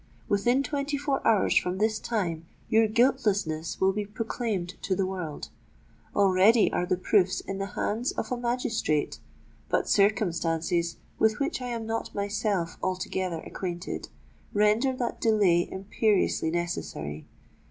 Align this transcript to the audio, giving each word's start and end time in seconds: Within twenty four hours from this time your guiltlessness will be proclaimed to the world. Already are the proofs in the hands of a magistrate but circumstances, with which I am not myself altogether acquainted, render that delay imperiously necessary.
Within 0.27 0.63
twenty 0.63 0.97
four 0.97 1.21
hours 1.27 1.55
from 1.55 1.77
this 1.77 1.99
time 1.99 2.47
your 2.69 2.87
guiltlessness 2.87 3.79
will 3.79 3.93
be 3.93 4.03
proclaimed 4.07 4.73
to 4.81 4.95
the 4.95 5.05
world. 5.05 5.49
Already 6.15 6.71
are 6.73 6.87
the 6.87 6.97
proofs 6.97 7.39
in 7.41 7.59
the 7.59 7.67
hands 7.77 8.11
of 8.13 8.31
a 8.31 8.35
magistrate 8.35 9.19
but 9.69 9.87
circumstances, 9.87 10.97
with 11.19 11.39
which 11.39 11.61
I 11.61 11.67
am 11.67 11.85
not 11.85 12.15
myself 12.15 12.77
altogether 12.81 13.41
acquainted, 13.41 14.09
render 14.55 14.91
that 14.93 15.21
delay 15.21 15.69
imperiously 15.71 16.49
necessary. 16.49 17.27